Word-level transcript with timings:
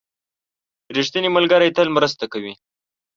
•ریښتینی 0.95 1.29
ملګری 1.37 1.69
تل 1.77 1.87
مرسته 1.97 2.25
کوي. 2.33 2.53